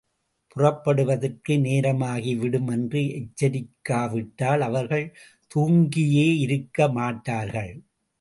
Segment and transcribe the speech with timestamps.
[0.47, 5.05] புறப்படுவதற்கு நேரமாகிவிடும் என்று எச்சரிக்காவிட்டால் அவர்கள்
[5.55, 7.71] தூங்கியேயிருக்க மாட்டார்கள்.